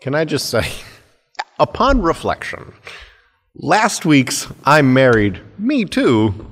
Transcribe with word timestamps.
Can 0.00 0.14
I 0.14 0.24
just 0.24 0.48
say, 0.48 0.66
upon 1.58 2.00
reflection, 2.00 2.72
last 3.54 4.06
week's 4.06 4.48
I'm 4.64 4.94
married, 4.94 5.40
me 5.58 5.84
too, 5.84 6.50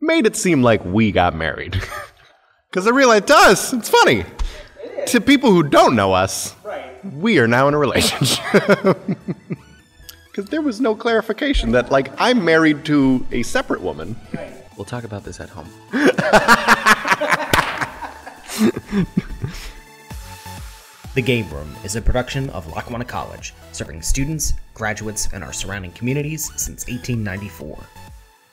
made 0.00 0.24
it 0.24 0.36
seem 0.36 0.62
like 0.62 0.82
we 0.84 1.12
got 1.12 1.34
married. 1.34 1.80
Because 2.70 2.86
I 2.86 2.90
realized 2.90 3.28
to 3.28 3.34
us, 3.34 3.72
it's 3.72 3.88
funny. 3.88 4.26
To 5.06 5.22
people 5.22 5.50
who 5.50 5.62
don't 5.62 5.96
know 5.96 6.12
us, 6.12 6.54
right. 6.62 7.02
we 7.14 7.38
are 7.38 7.48
now 7.48 7.66
in 7.66 7.72
a 7.72 7.78
relationship. 7.78 8.44
Because 10.30 10.50
there 10.50 10.60
was 10.60 10.78
no 10.80 10.94
clarification 10.94 11.72
that, 11.72 11.90
like, 11.90 12.12
I'm 12.18 12.44
married 12.44 12.84
to 12.84 13.26
a 13.32 13.42
separate 13.42 13.80
woman. 13.80 14.16
We'll 14.76 14.84
talk 14.84 15.02
about 15.02 15.24
this 15.24 15.40
at 15.40 15.48
home. 15.48 15.68
The 21.14 21.22
Game 21.22 21.48
Room 21.50 21.74
is 21.84 21.96
a 21.96 22.02
production 22.02 22.50
of 22.50 22.70
Lackawanna 22.70 23.04
College, 23.06 23.54
serving 23.72 24.02
students, 24.02 24.52
graduates, 24.74 25.28
and 25.32 25.42
our 25.42 25.52
surrounding 25.54 25.90
communities 25.92 26.44
since 26.56 26.86
1894. 26.86 27.78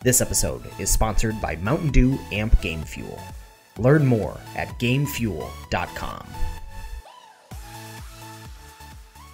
This 0.02 0.22
episode 0.22 0.64
is 0.80 0.90
sponsored 0.90 1.40
by 1.42 1.58
Mountain 1.58 1.90
Dew 1.90 2.18
Amp 2.32 2.60
Game 2.62 2.84
Fuel. 2.84 3.20
Learn 3.78 4.06
more 4.06 4.40
at 4.56 4.70
gamefuel.com. 4.80 6.26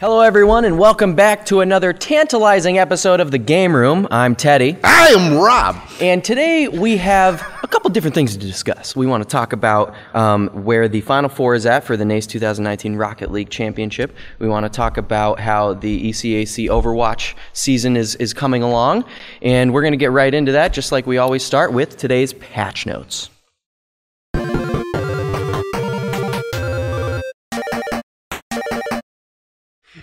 Hello, 0.01 0.21
everyone, 0.21 0.65
and 0.65 0.79
welcome 0.79 1.13
back 1.13 1.45
to 1.45 1.61
another 1.61 1.93
tantalizing 1.93 2.79
episode 2.79 3.19
of 3.19 3.29
The 3.29 3.37
Game 3.37 3.75
Room. 3.75 4.07
I'm 4.09 4.35
Teddy, 4.35 4.75
I 4.83 5.09
am 5.09 5.37
Rob. 5.37 5.77
and 6.01 6.23
today 6.23 6.67
we 6.67 6.97
have 6.97 7.39
a 7.61 7.67
couple 7.67 7.91
different 7.91 8.15
things 8.15 8.35
to 8.35 8.39
discuss. 8.39 8.95
We 8.95 9.05
want 9.05 9.21
to 9.21 9.29
talk 9.29 9.53
about 9.53 9.93
um, 10.15 10.47
where 10.63 10.87
the 10.87 11.01
Final 11.01 11.29
Four 11.29 11.53
is 11.53 11.67
at 11.67 11.83
for 11.83 11.97
the 11.97 12.03
NACE 12.03 12.25
2019 12.25 12.95
Rocket 12.95 13.31
League 13.31 13.51
Championship. 13.51 14.15
We 14.39 14.47
want 14.49 14.65
to 14.65 14.71
talk 14.75 14.97
about 14.97 15.39
how 15.39 15.75
the 15.75 16.09
ECAC 16.09 16.67
Overwatch 16.67 17.35
season 17.53 17.95
is, 17.95 18.15
is 18.15 18.33
coming 18.33 18.63
along, 18.63 19.05
and 19.43 19.71
we're 19.71 19.83
going 19.83 19.93
to 19.93 19.97
get 19.97 20.09
right 20.09 20.33
into 20.33 20.53
that, 20.53 20.73
just 20.73 20.91
like 20.91 21.05
we 21.05 21.19
always 21.19 21.43
start 21.43 21.73
with 21.73 21.95
today's 21.97 22.33
patch 22.33 22.87
notes. 22.87 23.29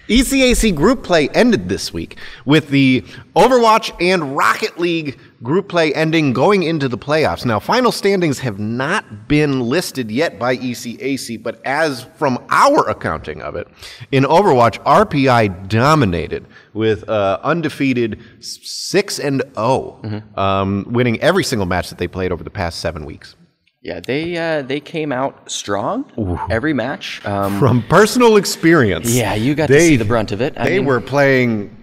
ECAC 0.08 0.74
group 0.74 1.02
play 1.02 1.30
ended 1.30 1.68
this 1.68 1.94
week 1.94 2.18
with 2.44 2.68
the 2.68 3.02
Overwatch 3.34 3.90
and 4.00 4.36
Rocket 4.36 4.78
League 4.78 5.18
group 5.42 5.68
play 5.68 5.94
ending 5.94 6.34
going 6.34 6.62
into 6.62 6.88
the 6.88 6.98
playoffs. 6.98 7.46
Now, 7.46 7.58
final 7.58 7.90
standings 7.90 8.38
have 8.40 8.58
not 8.58 9.28
been 9.28 9.60
listed 9.60 10.10
yet 10.10 10.38
by 10.38 10.58
ECAC, 10.58 11.42
but 11.42 11.64
as 11.64 12.04
from 12.16 12.44
our 12.50 12.86
accounting 12.90 13.40
of 13.40 13.56
it, 13.56 13.66
in 14.12 14.24
Overwatch, 14.24 14.78
RPI 14.84 15.68
dominated 15.68 16.46
with 16.74 17.08
uh, 17.08 17.38
undefeated 17.42 18.20
6 18.40 19.18
and 19.18 19.42
0, 19.54 20.22
um, 20.36 20.84
winning 20.90 21.18
every 21.20 21.44
single 21.44 21.66
match 21.66 21.88
that 21.88 21.96
they 21.98 22.08
played 22.08 22.30
over 22.30 22.44
the 22.44 22.50
past 22.50 22.80
seven 22.80 23.06
weeks. 23.06 23.36
Yeah, 23.80 24.00
they 24.00 24.36
uh, 24.36 24.62
they 24.62 24.80
came 24.80 25.12
out 25.12 25.50
strong 25.50 26.04
every 26.50 26.72
match. 26.72 27.24
Um, 27.24 27.58
From 27.58 27.82
personal 27.82 28.36
experience. 28.36 29.10
Yeah, 29.14 29.34
you 29.34 29.54
got 29.54 29.68
to 29.68 29.80
see 29.80 29.96
the 29.96 30.04
brunt 30.04 30.32
of 30.32 30.40
it. 30.40 30.54
I 30.58 30.64
they 30.64 30.78
mean- 30.78 30.86
were 30.86 31.00
playing 31.00 31.74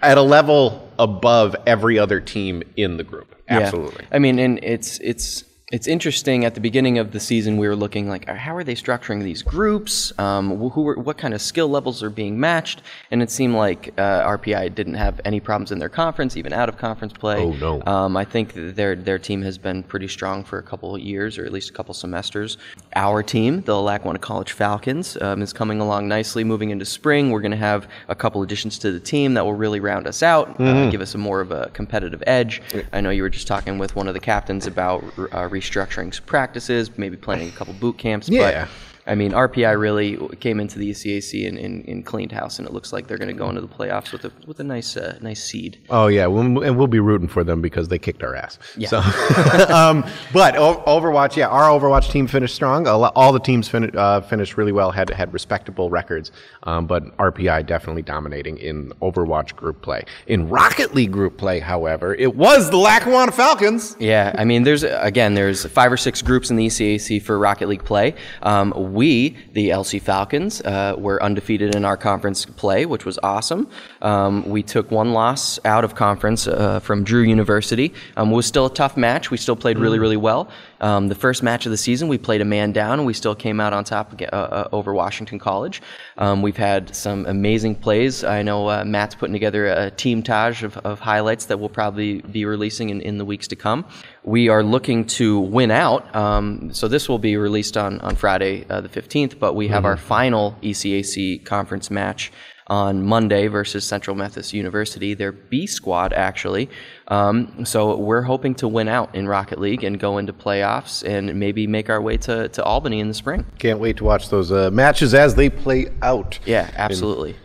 at 0.00 0.16
a 0.16 0.22
level 0.22 0.88
above 0.98 1.56
every 1.66 1.98
other 1.98 2.20
team 2.20 2.62
in 2.76 2.96
the 2.98 3.04
group. 3.04 3.34
Yeah. 3.48 3.60
Absolutely. 3.60 4.06
I 4.12 4.18
mean, 4.20 4.38
and 4.38 4.60
it's 4.62 4.98
it's 5.00 5.44
it's 5.72 5.86
interesting. 5.86 6.44
At 6.44 6.54
the 6.54 6.60
beginning 6.60 6.98
of 6.98 7.12
the 7.12 7.18
season, 7.20 7.56
we 7.56 7.66
were 7.66 7.74
looking 7.74 8.06
like, 8.06 8.28
uh, 8.28 8.34
how 8.34 8.54
are 8.54 8.62
they 8.62 8.74
structuring 8.74 9.22
these 9.22 9.42
groups? 9.42 10.12
Um, 10.18 10.58
wh- 10.58 10.72
who 10.72 10.86
are, 10.88 10.94
what 10.98 11.16
kind 11.16 11.32
of 11.32 11.40
skill 11.40 11.68
levels 11.68 12.02
are 12.02 12.10
being 12.10 12.38
matched? 12.38 12.82
And 13.10 13.22
it 13.22 13.30
seemed 13.30 13.54
like 13.54 13.88
uh, 13.98 14.22
RPI 14.28 14.74
didn't 14.74 14.94
have 14.94 15.22
any 15.24 15.40
problems 15.40 15.72
in 15.72 15.78
their 15.78 15.88
conference, 15.88 16.36
even 16.36 16.52
out 16.52 16.68
of 16.68 16.76
conference 16.76 17.14
play. 17.14 17.38
Oh, 17.42 17.52
no. 17.52 17.82
Um, 17.90 18.14
I 18.16 18.24
think 18.26 18.52
their 18.54 18.94
their 18.94 19.18
team 19.18 19.40
has 19.42 19.56
been 19.56 19.82
pretty 19.82 20.06
strong 20.08 20.44
for 20.44 20.58
a 20.58 20.62
couple 20.62 20.94
of 20.94 21.00
years, 21.00 21.38
or 21.38 21.46
at 21.46 21.52
least 21.52 21.70
a 21.70 21.72
couple 21.72 21.94
semesters. 21.94 22.58
Our 22.94 23.22
team, 23.22 23.62
the 23.62 23.80
Lackawanna 23.80 24.18
College 24.18 24.52
Falcons, 24.52 25.16
um, 25.22 25.40
is 25.40 25.52
coming 25.54 25.80
along 25.80 26.08
nicely. 26.08 26.44
Moving 26.44 26.70
into 26.70 26.84
spring, 26.84 27.30
we're 27.30 27.40
going 27.40 27.50
to 27.52 27.56
have 27.56 27.88
a 28.08 28.14
couple 28.14 28.42
additions 28.42 28.78
to 28.80 28.92
the 28.92 29.00
team 29.00 29.32
that 29.34 29.44
will 29.44 29.54
really 29.54 29.80
round 29.80 30.06
us 30.06 30.22
out, 30.22 30.34
Mm-hmm. 30.58 30.62
uh, 30.88 30.90
give 30.90 31.00
us 31.00 31.14
a 31.14 31.18
more 31.18 31.40
of 31.40 31.50
a 31.52 31.70
competitive 31.72 32.22
edge. 32.26 32.60
I 32.92 33.00
know 33.00 33.08
you 33.10 33.22
were 33.22 33.30
just 33.30 33.46
talking 33.46 33.78
with 33.78 33.96
one 33.96 34.08
of 34.08 34.14
the 34.14 34.20
captains 34.20 34.66
about 34.66 35.02
uh, 35.32 35.48
restructuring 35.54 36.14
some 36.14 36.24
practices, 36.24 36.96
maybe 36.98 37.16
planning 37.16 37.48
a 37.48 37.52
couple 37.52 37.74
boot 37.74 37.98
camps. 37.98 38.28
Yeah. 38.28 38.68
I 39.06 39.14
mean, 39.14 39.32
RPI 39.32 39.78
really 39.78 40.16
came 40.36 40.60
into 40.60 40.78
the 40.78 40.90
ECAC 40.90 41.46
and, 41.46 41.58
and, 41.58 41.86
and 41.86 42.06
cleaned 42.06 42.32
house, 42.32 42.58
and 42.58 42.66
it 42.66 42.72
looks 42.72 42.92
like 42.92 43.06
they're 43.06 43.18
going 43.18 43.28
to 43.28 43.34
go 43.34 43.48
into 43.48 43.60
the 43.60 43.68
playoffs 43.68 44.12
with 44.12 44.24
a 44.24 44.32
with 44.46 44.60
a 44.60 44.64
nice 44.64 44.96
uh, 44.96 45.18
nice 45.20 45.44
seed. 45.44 45.78
Oh 45.90 46.06
yeah, 46.06 46.26
we'll, 46.26 46.62
and 46.62 46.78
we'll 46.78 46.86
be 46.86 47.00
rooting 47.00 47.28
for 47.28 47.44
them 47.44 47.60
because 47.60 47.88
they 47.88 47.98
kicked 47.98 48.22
our 48.22 48.34
ass. 48.34 48.58
Yeah. 48.76 48.88
So, 48.88 48.98
um, 49.74 50.04
but 50.32 50.54
Overwatch, 50.54 51.36
yeah, 51.36 51.48
our 51.48 51.68
Overwatch 51.68 52.10
team 52.10 52.26
finished 52.26 52.54
strong. 52.54 52.86
All 52.86 53.32
the 53.32 53.40
teams 53.40 53.68
fin- 53.68 53.96
uh, 53.96 54.22
finished 54.22 54.56
really 54.56 54.72
well, 54.72 54.90
had 54.90 55.10
had 55.10 55.32
respectable 55.32 55.90
records. 55.90 56.32
Um, 56.62 56.86
but 56.86 57.16
RPI 57.18 57.66
definitely 57.66 58.02
dominating 58.02 58.56
in 58.56 58.90
Overwatch 59.02 59.54
group 59.54 59.82
play. 59.82 60.04
In 60.26 60.48
Rocket 60.48 60.94
League 60.94 61.12
group 61.12 61.36
play, 61.36 61.60
however, 61.60 62.14
it 62.14 62.34
was 62.34 62.70
the 62.70 62.78
Lackawanna 62.78 63.32
Falcons. 63.32 63.96
Yeah, 63.98 64.34
I 64.38 64.44
mean, 64.44 64.62
there's 64.62 64.82
again, 64.82 65.34
there's 65.34 65.66
five 65.66 65.92
or 65.92 65.98
six 65.98 66.22
groups 66.22 66.48
in 66.48 66.56
the 66.56 66.66
ECAC 66.66 67.20
for 67.22 67.38
Rocket 67.38 67.68
League 67.68 67.84
play. 67.84 68.14
Um, 68.42 68.72
we, 68.94 69.36
the 69.52 69.70
LC 69.70 70.00
Falcons, 70.00 70.60
uh, 70.62 70.94
were 70.96 71.22
undefeated 71.22 71.74
in 71.74 71.84
our 71.84 71.96
conference 71.96 72.44
play, 72.44 72.86
which 72.86 73.04
was 73.04 73.18
awesome. 73.22 73.68
Um, 74.02 74.48
we 74.48 74.62
took 74.62 74.90
one 74.90 75.12
loss 75.12 75.58
out 75.64 75.84
of 75.84 75.94
conference 75.94 76.46
uh, 76.46 76.80
from 76.80 77.04
Drew 77.04 77.22
University. 77.22 77.92
Um, 78.16 78.32
it 78.32 78.36
was 78.36 78.46
still 78.46 78.66
a 78.66 78.72
tough 78.72 78.96
match. 78.96 79.30
We 79.30 79.36
still 79.36 79.56
played 79.56 79.78
really, 79.78 79.98
really 79.98 80.16
well. 80.16 80.48
Um, 80.80 81.08
the 81.08 81.14
first 81.14 81.42
match 81.42 81.66
of 81.66 81.70
the 81.70 81.76
season, 81.76 82.08
we 82.08 82.18
played 82.18 82.40
a 82.40 82.44
man 82.44 82.72
down, 82.72 82.98
and 82.98 83.06
we 83.06 83.14
still 83.14 83.34
came 83.34 83.60
out 83.60 83.72
on 83.72 83.84
top 83.84 84.20
uh, 84.20 84.24
uh, 84.24 84.68
over 84.72 84.92
Washington 84.92 85.38
College. 85.38 85.82
Um, 86.18 86.42
we've 86.42 86.56
had 86.56 86.94
some 86.94 87.26
amazing 87.26 87.76
plays. 87.76 88.24
I 88.24 88.42
know 88.42 88.68
uh, 88.68 88.84
Matt's 88.84 89.14
putting 89.14 89.32
together 89.32 89.66
a 89.66 89.90
team 89.90 90.22
taj 90.22 90.62
of, 90.62 90.76
of 90.78 91.00
highlights 91.00 91.46
that 91.46 91.58
we'll 91.58 91.68
probably 91.68 92.20
be 92.20 92.44
releasing 92.44 92.90
in, 92.90 93.00
in 93.00 93.18
the 93.18 93.24
weeks 93.24 93.48
to 93.48 93.56
come. 93.56 93.84
We 94.22 94.48
are 94.48 94.62
looking 94.62 95.06
to 95.06 95.38
win 95.40 95.70
out. 95.70 96.14
Um, 96.14 96.72
so 96.72 96.88
this 96.88 97.08
will 97.08 97.18
be 97.18 97.36
released 97.36 97.76
on, 97.76 98.00
on 98.00 98.16
Friday 98.16 98.66
uh, 98.68 98.80
the 98.80 98.88
15th, 98.88 99.38
but 99.38 99.54
we 99.54 99.68
have 99.68 99.84
our 99.84 99.96
final 99.96 100.56
ECAC 100.62 101.44
conference 101.44 101.90
match 101.90 102.32
on 102.66 103.04
Monday 103.04 103.46
versus 103.46 103.84
Central 103.84 104.16
Methodist 104.16 104.52
University. 104.52 105.14
Their 105.14 105.32
B 105.32 105.66
squad, 105.66 106.12
actually. 106.12 106.70
Um, 107.08 107.64
so 107.64 107.96
we're 107.96 108.22
hoping 108.22 108.54
to 108.56 108.68
win 108.68 108.88
out 108.88 109.14
in 109.14 109.28
Rocket 109.28 109.60
League 109.60 109.84
and 109.84 109.98
go 109.98 110.18
into 110.18 110.32
playoffs 110.32 111.06
and 111.06 111.38
maybe 111.38 111.66
make 111.66 111.90
our 111.90 112.00
way 112.00 112.16
to, 112.18 112.48
to 112.48 112.64
Albany 112.64 113.00
in 113.00 113.08
the 113.08 113.14
spring. 113.14 113.44
Can't 113.58 113.78
wait 113.78 113.98
to 113.98 114.04
watch 114.04 114.30
those 114.30 114.50
uh, 114.50 114.70
matches 114.70 115.14
as 115.14 115.34
they 115.34 115.50
play 115.50 115.88
out. 116.02 116.38
Yeah, 116.46 116.70
absolutely. 116.76 117.30
And 117.30 117.38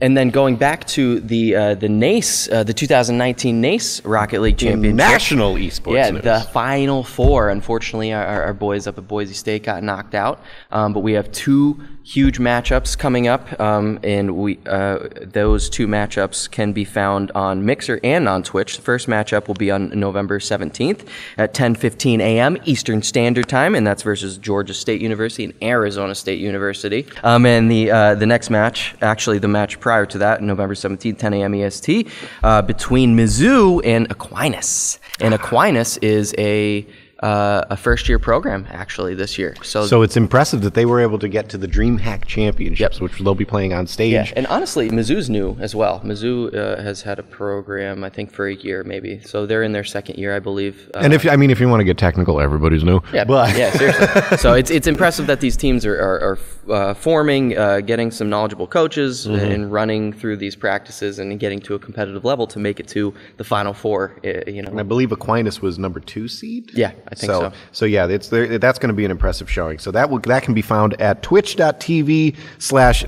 then 0.00 0.30
going 0.30 0.56
back 0.56 0.86
to 0.88 1.20
the 1.20 1.56
uh, 1.56 1.74
the 1.74 1.88
NACE, 1.88 2.48
uh, 2.50 2.62
the 2.62 2.72
2019 2.72 3.60
NACE 3.60 4.04
Rocket 4.04 4.40
League 4.40 4.56
Championship. 4.58 4.96
National 4.96 5.54
esports 5.54 5.94
Yeah, 5.94 6.10
news. 6.10 6.22
the 6.22 6.40
final 6.52 7.02
four. 7.02 7.48
Unfortunately, 7.50 8.12
our, 8.12 8.24
our 8.24 8.42
our 8.44 8.54
boys 8.54 8.86
up 8.86 8.96
at 8.98 9.08
Boise 9.08 9.34
State 9.34 9.64
got 9.64 9.82
knocked 9.82 10.14
out. 10.14 10.40
Um, 10.70 10.92
but 10.92 11.00
we 11.00 11.14
have 11.14 11.30
two 11.32 11.80
huge 12.04 12.38
matchups 12.38 12.96
coming 12.96 13.28
up, 13.28 13.60
um, 13.60 13.98
and 14.02 14.36
we 14.36 14.58
uh, 14.66 14.98
those 15.20 15.68
two 15.68 15.86
matchups 15.86 16.50
can 16.50 16.72
be 16.72 16.84
found 16.84 17.30
on 17.32 17.64
Mixer 17.66 18.00
and 18.04 18.28
on 18.28 18.42
Twitch. 18.42 18.76
The 18.76 18.82
first 18.82 19.08
matchup 19.08 19.46
will 19.48 19.54
be 19.56 19.70
on 19.70 19.90
November 19.98 20.38
17th 20.38 21.06
at 21.36 21.54
10:15 21.54 22.20
a.m. 22.20 22.56
Eastern 22.64 23.02
Standard 23.02 23.48
Time, 23.48 23.74
and 23.74 23.86
that's 23.86 24.02
versus 24.02 24.38
Georgia 24.38 24.74
State 24.74 25.00
University 25.02 25.44
and 25.44 25.54
Arizona 25.60 26.14
State 26.14 26.38
University. 26.38 27.04
Um, 27.24 27.44
and 27.44 27.70
the 27.70 27.90
uh, 27.90 28.14
the 28.14 28.26
next 28.26 28.48
match, 28.48 28.94
actually 29.02 29.38
the 29.38 29.48
match 29.48 29.80
prior 29.88 30.04
to 30.04 30.18
that, 30.18 30.42
November 30.42 30.74
17th, 30.74 31.16
10 31.16 31.32
a.m. 31.32 31.54
EST, 31.54 32.08
uh, 32.42 32.60
between 32.60 33.16
Mizzou 33.16 33.80
and 33.86 34.06
Aquinas. 34.10 34.98
And 35.18 35.32
Aquinas 35.32 35.96
is 36.02 36.34
a 36.36 36.86
uh, 37.22 37.64
a 37.70 37.76
first 37.76 38.08
year 38.08 38.18
program 38.18 38.66
actually 38.70 39.14
this 39.14 39.38
year. 39.38 39.54
So, 39.62 39.86
So 39.86 40.02
it's 40.02 40.16
impressive 40.16 40.60
that 40.62 40.74
they 40.74 40.86
were 40.86 41.00
able 41.00 41.18
to 41.18 41.28
get 41.28 41.48
to 41.50 41.58
the 41.58 41.66
DreamHack 41.66 42.26
Championships, 42.26 43.00
which 43.00 43.18
they'll 43.18 43.34
be 43.34 43.44
playing 43.44 43.72
on 43.72 43.86
stage. 43.86 44.12
yeah, 44.12 44.30
and 44.36 44.46
honestly, 44.46 44.88
Mizzou's 44.90 45.28
new 45.28 45.56
as 45.60 45.74
well. 45.74 46.00
Mizzou 46.04 46.54
uh, 46.54 46.80
has 46.82 47.02
had 47.02 47.18
a 47.18 47.22
program, 47.22 48.04
I 48.04 48.10
think, 48.10 48.30
for 48.30 48.46
a 48.46 48.54
year 48.54 48.84
maybe. 48.84 49.20
So 49.24 49.46
they're 49.46 49.62
in 49.62 49.72
their 49.72 49.84
second 49.84 50.16
year, 50.18 50.34
I 50.36 50.38
believe. 50.38 50.90
Uh, 50.94 51.00
And 51.00 51.12
if 51.12 51.26
I 51.28 51.36
mean, 51.36 51.50
if 51.50 51.58
you 51.60 51.68
want 51.68 51.80
to 51.80 51.84
get 51.84 51.98
technical, 51.98 52.40
everybody's 52.40 52.84
new. 52.84 53.00
yeah, 53.12 53.24
but 53.24 53.56
yeah, 53.56 53.70
seriously. 53.72 54.36
so 54.44 54.54
it's 54.54 54.70
it's 54.70 54.86
impressive 54.86 55.26
that 55.26 55.40
these 55.40 55.56
teams 55.56 55.84
are 55.84 55.98
are, 55.98 56.18
are 56.30 56.38
uh, 56.72 56.94
forming, 56.94 57.56
uh, 57.56 57.80
getting 57.80 58.10
some 58.10 58.28
knowledgeable 58.28 58.66
coaches, 58.66 59.26
Mm-hmm. 59.28 59.52
and 59.52 59.72
running 59.72 60.12
through 60.12 60.36
these 60.36 60.54
practices 60.56 61.18
and 61.18 61.40
getting 61.40 61.60
to 61.60 61.74
a 61.74 61.78
competitive 61.78 62.24
level 62.24 62.46
to 62.46 62.58
make 62.58 62.78
it 62.80 62.86
to 62.88 63.12
the 63.36 63.44
Final 63.44 63.72
Four. 63.72 64.14
uh, 64.24 64.50
You 64.50 64.62
know, 64.62 64.78
I 64.78 64.82
believe 64.82 65.10
Aquinas 65.12 65.60
was 65.62 65.78
number 65.78 66.00
two 66.00 66.28
seed. 66.28 66.70
Yeah, 66.74 66.92
I 67.10 67.14
think 67.14 67.32
so. 67.32 67.52
So 67.72 67.84
yeah, 67.84 68.06
it's 68.06 68.28
that's 68.28 68.78
going 68.78 68.88
to 68.88 68.94
be 68.94 69.04
an 69.04 69.10
impressive 69.10 69.50
showing. 69.50 69.78
So 69.78 69.90
that 69.92 70.10
will, 70.10 70.18
that 70.20 70.42
can 70.42 70.54
be 70.54 70.62
found 70.62 71.00
at 71.00 71.22
twitch.tv 71.22 72.36
slash 72.58 73.04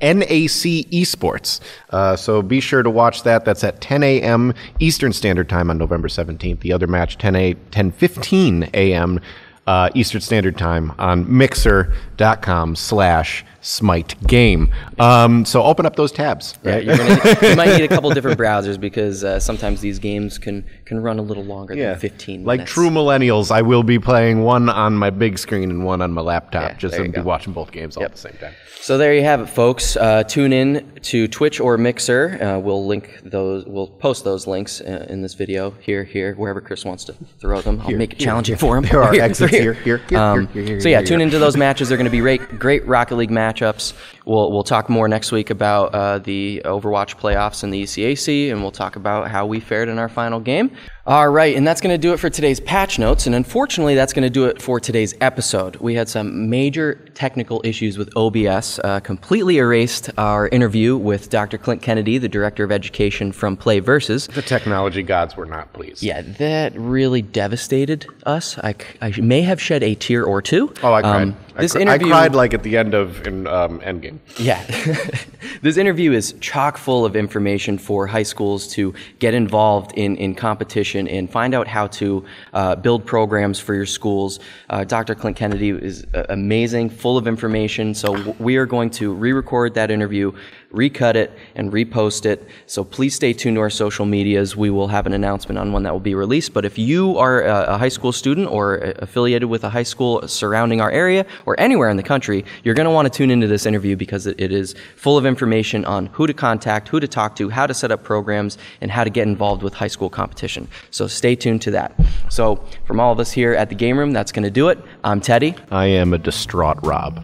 NAC 0.00 0.88
Esports. 0.90 1.60
Uh, 1.90 2.16
so 2.16 2.42
be 2.42 2.60
sure 2.60 2.82
to 2.82 2.90
watch 2.90 3.22
that. 3.24 3.44
That's 3.44 3.62
at 3.64 3.80
10 3.80 4.02
a.m. 4.02 4.54
Eastern 4.78 5.12
Standard 5.12 5.48
Time 5.48 5.70
on 5.70 5.78
November 5.78 6.08
17th. 6.08 6.60
The 6.60 6.72
other 6.72 6.86
match, 6.86 7.18
10 7.18 7.36
a 7.36 7.54
10:15 7.54 8.70
a.m. 8.74 9.20
Uh, 9.66 9.90
Eastern 9.94 10.20
Standard 10.20 10.56
Time 10.58 10.92
on 10.98 11.36
Mixer.com 11.36 12.74
slash 12.76 13.44
Smite 13.60 14.14
Game. 14.26 14.72
Um, 14.98 15.44
so 15.44 15.62
open 15.62 15.86
up 15.86 15.96
those 15.96 16.12
tabs. 16.12 16.54
Yeah, 16.64 16.72
Right? 16.72 16.84
you're 16.84 16.96
gonna, 16.96 17.36
you 17.50 17.56
might 17.56 17.76
need 17.78 17.84
a 17.84 17.88
couple 17.88 18.10
different 18.10 18.38
browsers 18.38 18.78
because 18.80 19.22
uh, 19.24 19.38
sometimes 19.38 19.80
these 19.80 19.98
games 19.98 20.38
can 20.38 20.64
can 20.84 21.00
run 21.02 21.18
a 21.18 21.22
little 21.22 21.44
longer 21.44 21.74
than 21.76 21.98
15 21.98 22.44
Like 22.44 22.58
minutes. 22.58 22.72
true 22.72 22.90
millennials, 22.90 23.50
I 23.50 23.62
will 23.62 23.82
be 23.82 23.98
playing 23.98 24.42
one 24.42 24.68
on 24.68 24.94
my 24.94 25.10
big 25.10 25.38
screen 25.38 25.70
and 25.70 25.84
one 25.84 26.00
on 26.02 26.12
my 26.12 26.22
laptop, 26.22 26.70
Yeah, 26.72 26.76
just 26.76 26.94
to 26.96 27.04
you 27.04 27.12
be 27.12 27.20
watching 27.20 27.52
both 27.52 27.70
games 27.70 27.96
all 27.96 28.04
at 28.04 28.12
the 28.12 28.18
same 28.18 28.36
time. 28.40 28.54
So 28.82 28.96
there 28.96 29.12
you 29.12 29.22
have 29.22 29.42
it, 29.42 29.46
folks. 29.50 29.94
Uh, 29.94 30.22
tune 30.24 30.54
in 30.54 30.98
to 31.02 31.28
Twitch 31.28 31.60
or 31.60 31.76
Mixer. 31.76 32.42
Uh, 32.42 32.58
we'll 32.58 32.86
link 32.86 33.20
those. 33.22 33.66
We'll 33.66 33.86
post 33.88 34.24
those 34.24 34.46
links 34.46 34.80
uh, 34.80 35.06
in 35.10 35.20
this 35.20 35.34
video 35.34 35.72
here, 35.72 36.02
here, 36.02 36.34
wherever 36.34 36.62
Chris 36.62 36.82
wants 36.86 37.04
to 37.04 37.12
throw 37.38 37.60
them. 37.60 37.82
I'll 37.82 37.90
make 37.90 38.14
it 38.14 38.18
challenging 38.18 38.56
for 38.56 38.78
him. 38.78 38.84
There 38.84 39.02
are 39.02 39.12
Here, 39.20 39.22
exits 39.22 39.50
here, 39.52 39.74
here, 39.74 39.98
here, 40.08 40.18
Um, 40.18 40.46
here, 40.48 40.62
here, 40.62 40.80
so 40.80 40.88
yeah, 40.88 40.98
here, 41.00 41.06
tune 41.06 41.18
here. 41.20 41.26
into 41.26 41.38
those 41.38 41.58
matches. 41.58 41.90
They're 41.90 41.98
going 41.98 42.06
to 42.06 42.10
be 42.10 42.20
great, 42.20 42.58
great 42.58 42.86
Rocket 42.86 43.16
League 43.16 43.30
matchups. 43.52 43.92
We'll 44.30 44.52
we'll 44.52 44.62
talk 44.62 44.88
more 44.88 45.08
next 45.08 45.32
week 45.32 45.50
about 45.50 45.92
uh, 45.92 46.18
the 46.20 46.62
Overwatch 46.64 47.16
playoffs 47.16 47.64
and 47.64 47.74
the 47.74 47.82
ECAC, 47.82 48.52
and 48.52 48.62
we'll 48.62 48.70
talk 48.70 48.94
about 48.94 49.28
how 49.28 49.44
we 49.44 49.58
fared 49.58 49.88
in 49.88 49.98
our 49.98 50.08
final 50.08 50.38
game. 50.38 50.70
All 51.04 51.28
right, 51.28 51.56
and 51.56 51.66
that's 51.66 51.80
going 51.80 51.92
to 51.92 51.98
do 51.98 52.12
it 52.12 52.18
for 52.18 52.30
today's 52.30 52.60
patch 52.60 52.96
notes. 52.96 53.26
And 53.26 53.34
unfortunately, 53.34 53.96
that's 53.96 54.12
going 54.12 54.22
to 54.22 54.30
do 54.30 54.44
it 54.44 54.62
for 54.62 54.78
today's 54.78 55.16
episode. 55.20 55.74
We 55.76 55.96
had 55.96 56.08
some 56.08 56.48
major 56.48 56.94
technical 57.14 57.60
issues 57.64 57.98
with 57.98 58.16
OBS, 58.16 58.78
uh, 58.84 59.00
completely 59.00 59.58
erased 59.58 60.10
our 60.16 60.46
interview 60.46 60.96
with 60.96 61.28
Dr. 61.28 61.58
Clint 61.58 61.82
Kennedy, 61.82 62.16
the 62.18 62.28
director 62.28 62.62
of 62.62 62.70
education 62.70 63.32
from 63.32 63.56
Play 63.56 63.80
Versus. 63.80 64.28
The 64.28 64.42
technology 64.42 65.02
gods 65.02 65.36
were 65.36 65.46
not 65.46 65.72
pleased. 65.72 66.04
Yeah, 66.04 66.22
that 66.22 66.72
really 66.76 67.22
devastated 67.22 68.06
us. 68.24 68.56
I 68.58 68.76
may 69.18 69.42
have 69.42 69.60
shed 69.60 69.82
a 69.82 69.96
tear 69.96 70.22
or 70.22 70.40
two. 70.40 70.72
Oh, 70.84 70.92
I 70.92 71.00
cried. 71.00 71.22
Um, 71.22 71.36
I 71.56 71.62
this 71.62 71.72
cr- 71.72 71.80
interview, 71.80 72.06
I 72.06 72.10
cried 72.10 72.34
like 72.36 72.54
at 72.54 72.62
the 72.62 72.76
end 72.76 72.94
of 72.94 73.26
in, 73.26 73.48
um, 73.48 73.80
Endgame. 73.80 74.19
Yeah. 74.38 74.64
this 75.62 75.76
interview 75.76 76.12
is 76.12 76.34
chock 76.40 76.78
full 76.78 77.04
of 77.04 77.16
information 77.16 77.78
for 77.78 78.06
high 78.06 78.22
schools 78.22 78.68
to 78.68 78.94
get 79.18 79.34
involved 79.34 79.92
in, 79.96 80.16
in 80.16 80.34
competition 80.34 81.08
and 81.08 81.30
find 81.30 81.54
out 81.54 81.66
how 81.66 81.86
to 81.88 82.24
uh, 82.52 82.76
build 82.76 83.04
programs 83.04 83.58
for 83.58 83.74
your 83.74 83.86
schools. 83.86 84.40
Uh, 84.68 84.84
Dr. 84.84 85.14
Clint 85.14 85.36
Kennedy 85.36 85.70
is 85.70 86.06
uh, 86.14 86.24
amazing, 86.28 86.90
full 86.90 87.18
of 87.18 87.26
information. 87.26 87.94
So 87.94 88.34
we 88.38 88.56
are 88.56 88.66
going 88.66 88.90
to 88.90 89.12
re 89.12 89.32
record 89.32 89.74
that 89.74 89.90
interview, 89.90 90.32
recut 90.70 91.16
it, 91.16 91.32
and 91.54 91.72
repost 91.72 92.26
it. 92.26 92.46
So 92.66 92.84
please 92.84 93.14
stay 93.14 93.32
tuned 93.32 93.56
to 93.56 93.60
our 93.60 93.70
social 93.70 94.06
medias. 94.06 94.56
We 94.56 94.70
will 94.70 94.88
have 94.88 95.06
an 95.06 95.12
announcement 95.12 95.58
on 95.58 95.72
when 95.72 95.82
that 95.82 95.92
will 95.92 96.00
be 96.00 96.14
released. 96.14 96.52
But 96.52 96.64
if 96.64 96.78
you 96.78 97.18
are 97.18 97.42
a, 97.42 97.74
a 97.74 97.78
high 97.78 97.88
school 97.88 98.12
student 98.12 98.48
or 98.48 98.76
affiliated 98.76 99.48
with 99.48 99.64
a 99.64 99.70
high 99.70 99.82
school 99.82 100.26
surrounding 100.28 100.80
our 100.80 100.90
area 100.90 101.26
or 101.46 101.58
anywhere 101.58 101.90
in 101.90 101.96
the 101.96 102.02
country, 102.02 102.44
you're 102.64 102.74
going 102.74 102.86
to 102.86 102.90
want 102.90 103.12
to 103.12 103.16
tune 103.16 103.30
into 103.30 103.46
this 103.46 103.66
interview 103.66 103.96
because 104.00 104.26
it, 104.26 104.40
it 104.40 104.50
is 104.50 104.74
full 104.96 105.16
of 105.16 105.24
information 105.24 105.84
on 105.84 106.06
who 106.06 106.26
to 106.26 106.34
contact, 106.34 106.88
who 106.88 106.98
to 106.98 107.06
talk 107.06 107.36
to, 107.36 107.48
how 107.50 107.68
to 107.68 107.74
set 107.74 107.92
up 107.92 108.02
programs, 108.02 108.58
and 108.80 108.90
how 108.90 109.04
to 109.04 109.10
get 109.10 109.28
involved 109.28 109.62
with 109.62 109.74
high 109.74 109.86
school 109.86 110.10
competition. 110.10 110.66
So 110.90 111.06
stay 111.06 111.36
tuned 111.36 111.62
to 111.62 111.70
that. 111.70 111.92
So 112.30 112.64
from 112.86 112.98
all 112.98 113.12
of 113.12 113.20
us 113.20 113.30
here 113.30 113.54
at 113.54 113.68
the 113.68 113.76
Game 113.76 113.96
Room, 113.96 114.10
that's 114.12 114.32
going 114.32 114.42
to 114.42 114.50
do 114.50 114.70
it. 114.70 114.78
I'm 115.04 115.20
Teddy. 115.20 115.54
I 115.70 115.86
am 115.86 116.12
a 116.12 116.18
distraught 116.18 116.78
Rob. 116.82 117.22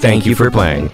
Thank 0.00 0.26
you 0.26 0.34
for 0.34 0.50
playing. 0.50 0.90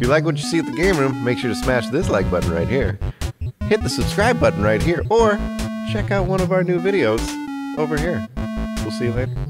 If 0.00 0.06
you 0.06 0.10
like 0.10 0.24
what 0.24 0.38
you 0.38 0.42
see 0.42 0.58
at 0.58 0.64
the 0.64 0.72
game 0.72 0.96
room, 0.96 1.22
make 1.22 1.36
sure 1.36 1.50
to 1.50 1.54
smash 1.54 1.90
this 1.90 2.08
like 2.08 2.30
button 2.30 2.50
right 2.50 2.66
here. 2.66 2.98
Hit 3.64 3.82
the 3.82 3.90
subscribe 3.90 4.40
button 4.40 4.62
right 4.62 4.82
here, 4.82 5.04
or 5.10 5.32
check 5.92 6.10
out 6.10 6.24
one 6.24 6.40
of 6.40 6.52
our 6.52 6.64
new 6.64 6.80
videos 6.80 7.20
over 7.76 7.98
here. 7.98 8.26
We'll 8.78 8.92
see 8.92 9.04
you 9.04 9.12
later. 9.12 9.49